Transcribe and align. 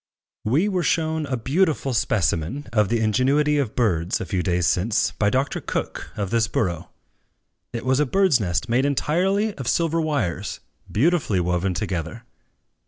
We 0.43 0.67
were 0.67 0.81
shown 0.81 1.27
a 1.27 1.37
beautiful 1.37 1.93
specimen 1.93 2.65
of 2.73 2.89
the 2.89 2.99
ingenuity 3.01 3.59
of 3.59 3.75
birds, 3.75 4.19
a 4.19 4.25
few 4.25 4.41
days 4.41 4.65
since, 4.65 5.11
by 5.11 5.29
Dr. 5.29 5.61
Cook, 5.61 6.11
of 6.17 6.31
this 6.31 6.47
borough. 6.47 6.89
It 7.71 7.85
was 7.85 7.99
a 7.99 8.07
birdsnest 8.07 8.67
made 8.67 8.83
entirely 8.85 9.53
of 9.59 9.67
silver 9.67 10.01
wires, 10.01 10.59
beautifully 10.91 11.39
woven 11.39 11.75
together. 11.75 12.23